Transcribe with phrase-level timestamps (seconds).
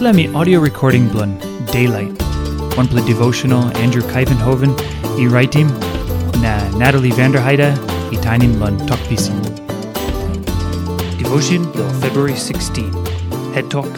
[0.00, 2.20] Me audio recording blun Daylight.
[2.76, 4.74] One play devotional Andrew Kuyvenhoven,
[5.18, 5.68] e writing
[6.42, 7.70] na Natalie Vanderheide,
[8.12, 9.38] e tinin blun talkpisin.
[11.16, 12.92] Devotion blun February 16.
[13.54, 13.88] Head talk.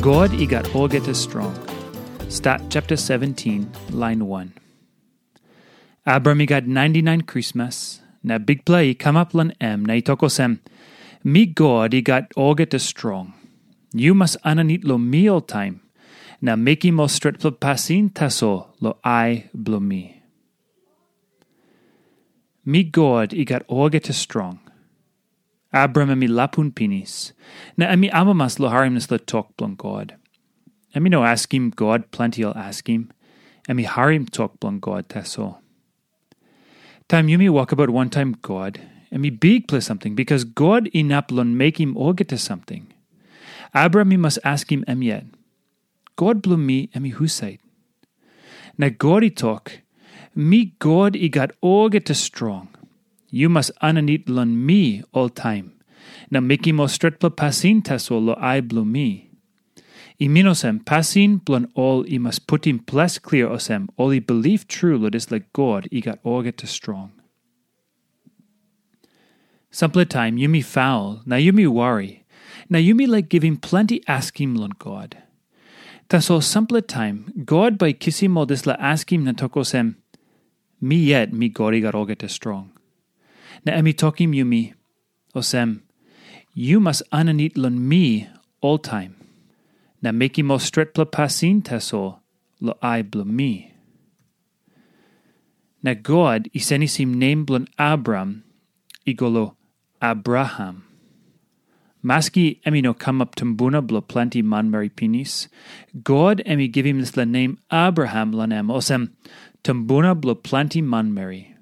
[0.00, 1.54] God e got all get us strong.
[2.28, 4.52] Stat chapter 17, line 1.
[6.06, 8.00] Abram e got 99 Christmas.
[8.24, 10.58] Na big play come up lan em na i tokosem.
[11.22, 13.32] Me God e got all get us strong.
[13.98, 15.80] You must ananit lo mi all time.
[16.42, 20.22] Na meki mo stret plo pasin taso lo I blo mi.
[22.92, 24.58] God i gat orge strong.
[25.72, 27.32] Abram emi lapun pinis.
[27.78, 30.14] Na emi amamas lo harimnes lo talk blon God.
[30.94, 33.10] Emi no ask him God plenty al ask him.
[33.66, 35.56] Emi harim talk blon God taso.
[37.08, 38.78] Time you me walk about one time God.
[39.10, 42.85] Emi big play something because God inaplon make him orge to something.
[43.76, 45.24] Abraham must ask him em yet.
[46.16, 47.58] God blum mi emi husait.
[48.78, 49.80] Na God i talk,
[50.34, 52.68] mi God i got orge to strong.
[53.30, 55.72] You must ananit lon me all time.
[56.30, 59.30] Na miki mo stretpla pasin taso lo I blum mi.
[60.18, 64.66] I minosem pasin blon all i must put him plus clear osem all i believe
[64.66, 67.12] true lo dis like God i got orge to strong.
[69.70, 72.24] Sample time you me foul, na you me worry,
[72.70, 75.18] you like giving plenty asking lon God.
[76.08, 79.96] Ta so sample time, God by kissing modis la asking na tokosem,
[80.80, 82.70] mi yet mi gori garogete strong.
[83.64, 84.74] Na emi tokim you me,
[85.34, 85.82] osem,
[86.54, 88.28] you must ananit lon me
[88.60, 89.16] all time.
[90.00, 92.20] Na meki mo stret pla pasin taso,
[92.60, 93.72] lo I blo me.
[95.82, 98.44] Na God isenisim name blon Abram,
[99.06, 99.56] igolo
[100.00, 100.85] Abraham.
[102.06, 105.48] Maski emi no come up tumbuna blo plenty man mary pinis.
[106.04, 109.10] God emi give him this la name Abraham lanem osem
[109.64, 111.56] tumbuna blo plenty man mary.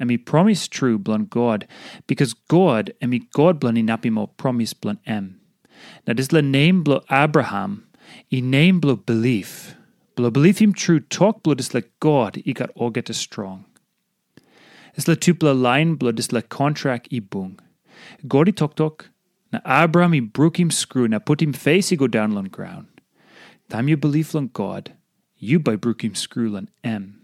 [0.00, 1.66] Emi promise true blon God,
[2.06, 5.40] because God emi God blon inapimo promise blon em.
[6.06, 7.84] Now this la name blo Abraham,
[8.32, 9.74] i name blo belief.
[10.14, 13.64] Blo belief him true talk blo this la God i got all get strong.
[14.94, 17.58] This la tupla line blo this la contract i bung.
[18.28, 19.10] God i talk talk,
[19.52, 22.86] na Abraham i brook him screw, na put him face he go down on ground.
[23.68, 24.94] Time you believe on God,
[25.36, 27.20] you by brook him screw on em.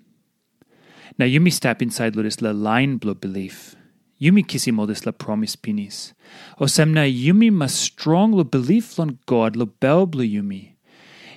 [1.19, 3.77] Now you me step inside lo this la line blow belief.
[4.19, 6.15] You me kiss him all this la promise pinis.
[6.59, 10.43] O sem na you me must strong lo belief on God lo bell blow you
[10.43, 10.77] me.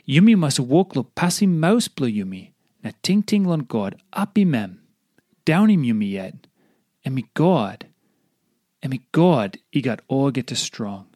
[0.06, 2.54] You me must walk lo passing mouse blow you me.
[2.84, 4.82] Na ting ting on God up him em.
[5.46, 6.48] Down him you me yet.
[7.04, 7.88] And me God
[8.82, 11.08] and me God, he got all get to strong.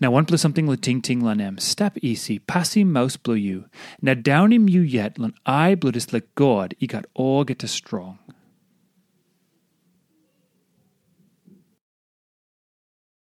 [0.00, 3.64] Now one plus something la ting ting lan em, step easy, passy mouse blow you.
[4.00, 7.58] Now down him you yet, lan I blow this like God, he got all get
[7.60, 8.18] to strong.